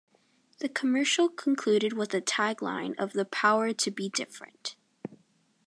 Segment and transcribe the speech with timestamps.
[0.57, 4.75] The commercial concluded with a tagline of "the power to be different".